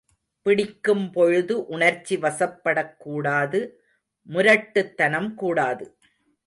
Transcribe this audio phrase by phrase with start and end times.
[0.45, 3.59] பிடிக்கும்பொழுது உணர்ச்சி வசப்படக்கூடாது,
[4.29, 5.97] முரட்டுத்தனம் கூடாது.